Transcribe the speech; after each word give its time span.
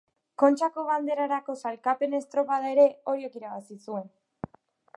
Kontxako 0.43 0.85
Banderarako 0.87 1.55
Sailkapen 1.67 2.17
estropada 2.21 2.73
ere 2.77 2.87
Oriok 3.13 3.37
irabazi 3.41 3.79
zuen. 3.89 4.09